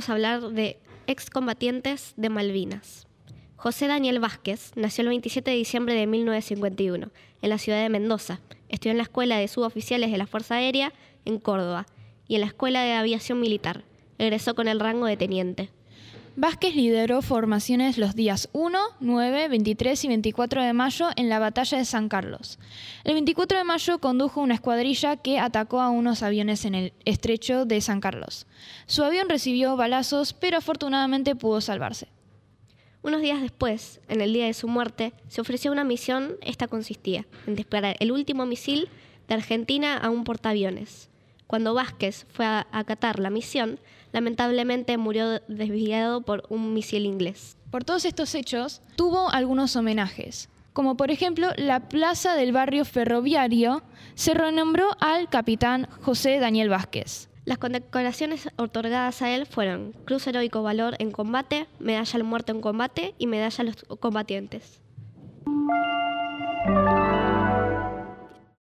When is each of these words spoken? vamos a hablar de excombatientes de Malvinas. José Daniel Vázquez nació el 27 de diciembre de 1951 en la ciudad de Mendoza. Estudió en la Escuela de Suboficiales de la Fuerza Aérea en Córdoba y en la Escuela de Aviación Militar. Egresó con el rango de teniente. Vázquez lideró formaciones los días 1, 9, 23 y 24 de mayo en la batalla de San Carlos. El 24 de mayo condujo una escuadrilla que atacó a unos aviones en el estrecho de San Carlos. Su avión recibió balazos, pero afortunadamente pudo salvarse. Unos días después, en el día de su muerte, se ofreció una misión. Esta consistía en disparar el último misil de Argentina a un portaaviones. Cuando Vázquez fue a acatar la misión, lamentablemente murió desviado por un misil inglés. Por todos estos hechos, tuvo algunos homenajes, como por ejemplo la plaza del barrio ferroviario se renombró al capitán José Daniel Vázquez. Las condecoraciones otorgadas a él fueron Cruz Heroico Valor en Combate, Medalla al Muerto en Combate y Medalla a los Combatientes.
vamos 0.00 0.08
a 0.08 0.12
hablar 0.14 0.52
de 0.52 0.78
excombatientes 1.06 2.14
de 2.16 2.30
Malvinas. 2.30 3.06
José 3.56 3.86
Daniel 3.86 4.18
Vázquez 4.18 4.72
nació 4.74 5.02
el 5.02 5.08
27 5.08 5.50
de 5.50 5.56
diciembre 5.58 5.92
de 5.92 6.06
1951 6.06 7.10
en 7.42 7.50
la 7.50 7.58
ciudad 7.58 7.82
de 7.82 7.90
Mendoza. 7.90 8.40
Estudió 8.70 8.92
en 8.92 8.96
la 8.96 9.02
Escuela 9.02 9.36
de 9.36 9.46
Suboficiales 9.46 10.10
de 10.10 10.16
la 10.16 10.26
Fuerza 10.26 10.54
Aérea 10.54 10.94
en 11.26 11.38
Córdoba 11.38 11.84
y 12.26 12.36
en 12.36 12.40
la 12.40 12.46
Escuela 12.46 12.82
de 12.82 12.94
Aviación 12.94 13.40
Militar. 13.40 13.84
Egresó 14.16 14.54
con 14.54 14.68
el 14.68 14.80
rango 14.80 15.04
de 15.04 15.18
teniente. 15.18 15.68
Vázquez 16.36 16.76
lideró 16.76 17.22
formaciones 17.22 17.98
los 17.98 18.14
días 18.14 18.48
1, 18.52 18.78
9, 19.00 19.48
23 19.48 20.04
y 20.04 20.08
24 20.08 20.62
de 20.62 20.72
mayo 20.72 21.08
en 21.16 21.28
la 21.28 21.40
batalla 21.40 21.76
de 21.76 21.84
San 21.84 22.08
Carlos. 22.08 22.58
El 23.04 23.14
24 23.14 23.58
de 23.58 23.64
mayo 23.64 23.98
condujo 23.98 24.40
una 24.40 24.54
escuadrilla 24.54 25.16
que 25.16 25.40
atacó 25.40 25.80
a 25.80 25.90
unos 25.90 26.22
aviones 26.22 26.64
en 26.64 26.76
el 26.76 26.92
estrecho 27.04 27.64
de 27.64 27.80
San 27.80 28.00
Carlos. 28.00 28.46
Su 28.86 29.02
avión 29.02 29.28
recibió 29.28 29.76
balazos, 29.76 30.32
pero 30.32 30.58
afortunadamente 30.58 31.34
pudo 31.34 31.60
salvarse. 31.60 32.08
Unos 33.02 33.22
días 33.22 33.42
después, 33.42 34.00
en 34.08 34.20
el 34.20 34.32
día 34.32 34.46
de 34.46 34.54
su 34.54 34.68
muerte, 34.68 35.12
se 35.26 35.40
ofreció 35.40 35.72
una 35.72 35.84
misión. 35.84 36.36
Esta 36.42 36.68
consistía 36.68 37.26
en 37.46 37.56
disparar 37.56 37.96
el 37.98 38.12
último 38.12 38.46
misil 38.46 38.88
de 39.26 39.34
Argentina 39.34 39.96
a 39.96 40.10
un 40.10 40.24
portaaviones. 40.24 41.09
Cuando 41.50 41.74
Vázquez 41.74 42.26
fue 42.32 42.46
a 42.46 42.68
acatar 42.70 43.18
la 43.18 43.28
misión, 43.28 43.80
lamentablemente 44.12 44.96
murió 44.98 45.40
desviado 45.48 46.20
por 46.20 46.44
un 46.48 46.74
misil 46.74 47.06
inglés. 47.06 47.56
Por 47.72 47.82
todos 47.82 48.04
estos 48.04 48.36
hechos, 48.36 48.82
tuvo 48.94 49.28
algunos 49.32 49.74
homenajes, 49.74 50.48
como 50.72 50.96
por 50.96 51.10
ejemplo 51.10 51.48
la 51.56 51.88
plaza 51.88 52.36
del 52.36 52.52
barrio 52.52 52.84
ferroviario 52.84 53.82
se 54.14 54.32
renombró 54.32 54.90
al 55.00 55.28
capitán 55.28 55.88
José 56.02 56.38
Daniel 56.38 56.68
Vázquez. 56.68 57.28
Las 57.44 57.58
condecoraciones 57.58 58.48
otorgadas 58.54 59.20
a 59.20 59.30
él 59.30 59.44
fueron 59.44 59.92
Cruz 60.04 60.28
Heroico 60.28 60.62
Valor 60.62 60.94
en 61.00 61.10
Combate, 61.10 61.66
Medalla 61.80 62.12
al 62.14 62.22
Muerto 62.22 62.52
en 62.52 62.60
Combate 62.60 63.16
y 63.18 63.26
Medalla 63.26 63.62
a 63.62 63.64
los 63.64 63.76
Combatientes. 63.98 64.80